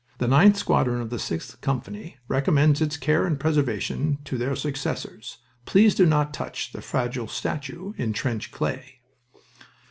[0.17, 5.37] The 9th Squadron of the 6th Company recommends its care and preservation to their successors.
[5.67, 9.01] Please do not touch the fragile statue in trench clay."